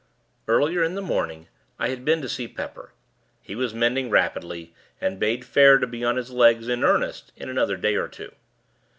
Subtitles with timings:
[0.47, 1.47] Earlier in the morning,
[1.77, 2.91] I had been to see Pepper.
[3.43, 7.49] He was mending, rapidly; and bade fair to be on his legs, in earnest, in
[7.49, 8.31] another day or two.